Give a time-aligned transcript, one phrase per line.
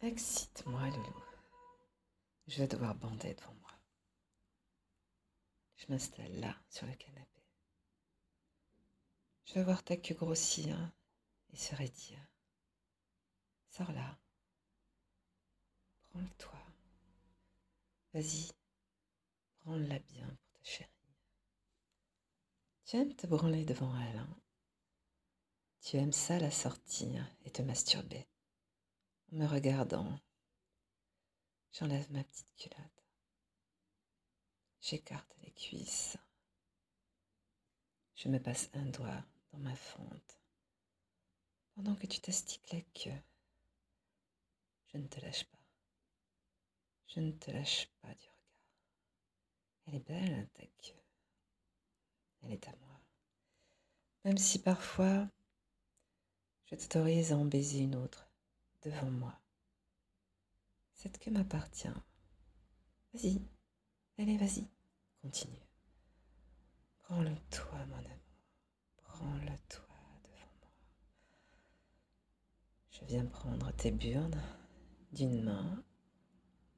[0.00, 1.24] Excite-moi, Loulou.
[2.46, 3.72] Je vais devoir bander devant moi.
[5.74, 7.42] Je m'installe là, sur le canapé.
[9.44, 10.76] Je vais voir ta queue grossir
[11.50, 12.18] et se raidir.
[13.70, 14.16] Sors là.
[16.10, 16.60] Prends-le-toi.
[18.14, 18.52] Vas-y,
[19.58, 20.90] prends-la bien pour ta chérie.
[22.84, 24.40] Tu aimes te branler devant elle, hein?
[25.80, 28.28] Tu aimes ça la sortir et te masturber
[29.32, 30.18] en me regardant.
[31.72, 33.04] J'enlève ma petite culotte.
[34.80, 36.16] J'écarte les cuisses.
[38.14, 40.40] Je me passe un doigt dans ma fente
[41.74, 43.22] pendant que tu t'astiques la queue.
[44.88, 45.58] Je ne te lâche pas.
[47.06, 48.68] Je ne te lâche pas du regard.
[49.86, 51.02] Elle est belle, ta queue.
[52.42, 53.00] Elle est à moi.
[54.24, 55.28] Même si parfois
[56.66, 58.27] je t'autorise à en baiser une autre
[58.82, 59.40] devant moi.
[60.94, 61.88] Cette queue m'appartient.
[63.14, 63.40] Vas-y,
[64.18, 64.68] allez, vas-y,
[65.22, 65.62] continue.
[66.98, 68.18] Prends-le toi, mon amour.
[68.96, 70.72] Prends-le toi devant moi.
[72.90, 74.42] Je viens prendre tes burnes
[75.12, 75.82] d'une main.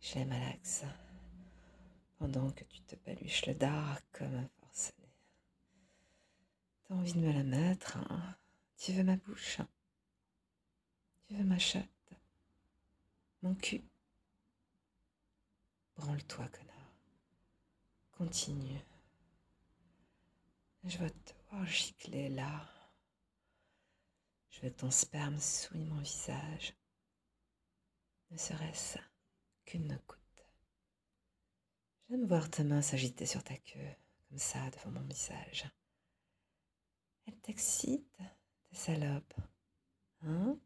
[0.00, 0.84] Je les malaxe
[2.18, 5.08] pendant que tu te paluches le dard comme un forcené.
[6.84, 8.36] T'as envie de me la mettre hein
[8.76, 9.60] Tu veux ma bouche
[11.26, 11.93] Tu veux ma chatte
[13.44, 13.84] Mon cul
[15.96, 16.96] Branle-toi, connard.
[18.12, 18.80] Continue.
[20.84, 22.66] Je vais te voir gicler là.
[24.48, 26.72] Je veux ton sperme souiller mon visage.
[28.30, 28.96] Ne serait-ce
[29.66, 30.46] qu'une goutte.
[32.08, 33.94] J'aime voir ta main s'agiter sur ta queue,
[34.26, 35.66] comme ça, devant mon visage.
[37.26, 38.24] Elle t'excite, ta
[38.74, 39.34] salope.
[40.22, 40.56] Hein?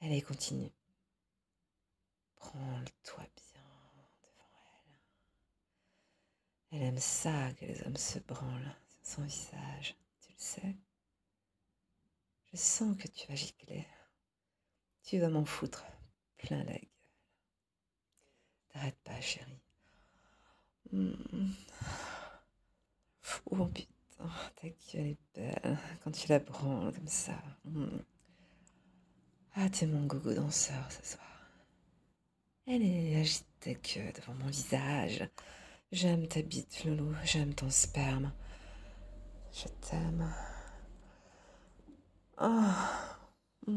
[0.00, 0.72] Allez, continue.
[2.56, 3.62] Prends-le-toi bien
[4.22, 4.54] devant
[6.70, 6.78] elle.
[6.78, 10.76] Elle aime ça que les hommes se branlent sur son visage, tu le sais.
[12.50, 13.86] Je sens que tu vas gicler.
[15.02, 15.84] Tu vas m'en foutre
[16.38, 16.88] plein la gueule.
[18.70, 19.60] T'arrêtes pas, chérie.
[20.92, 21.50] Hmm.
[23.50, 27.36] Oh putain, ta gueule est belle quand tu la branles comme ça.
[27.64, 27.98] Hmm.
[29.54, 31.35] Ah, t'es mon gogo danseur ce soir.
[32.68, 35.28] Elle est agite ta queue devant mon visage.
[35.92, 37.14] J'aime ta bite, Loulou.
[37.24, 38.32] J'aime ton sperme.
[39.52, 40.34] Je t'aime.
[42.40, 43.70] Oh,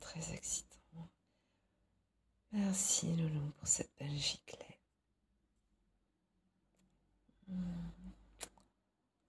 [0.00, 1.08] très excitant.
[2.52, 4.43] Merci, Loulou, pour cette belle giclée.